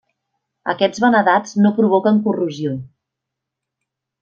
[0.71, 2.75] Aquests vanadats no provoquen corrosió.